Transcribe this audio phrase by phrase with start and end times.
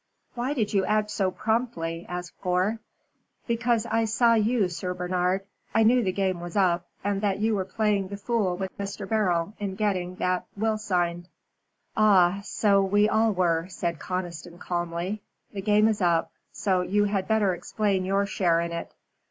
[0.33, 2.79] "Why did you act so promptly?" asked Gore.
[3.45, 5.41] "Because I saw you, Sir Bernard.
[5.75, 9.07] I knew the game was up, and that you were playing the fool with Mr.
[9.07, 11.29] Beryl in getting that will signed."
[11.95, 12.41] "Ah!
[12.43, 15.21] so we all were," said Conniston, calmly.
[15.53, 18.91] "The game is up, so you had better explain your share in it.